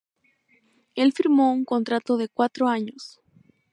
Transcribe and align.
Él 0.95 1.13
firmó 1.13 1.51
un 1.53 1.63
contrato 1.63 2.17
de 2.17 2.27
cuatro 2.27 2.67
años. 2.67 3.21